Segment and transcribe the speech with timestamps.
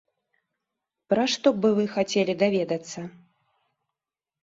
[1.15, 3.09] Пра што бы вы хацелі даведацца?